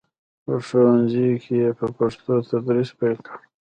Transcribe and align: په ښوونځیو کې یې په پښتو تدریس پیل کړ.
په 0.43 0.53
ښوونځیو 0.67 1.41
کې 1.43 1.53
یې 1.63 1.69
په 1.79 1.85
پښتو 1.97 2.33
تدریس 2.49 2.89
پیل 2.99 3.17
کړ. 3.25 3.37